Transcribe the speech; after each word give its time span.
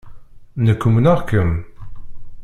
Nekk 0.65 0.81
umneɣ-kem. 0.87 1.51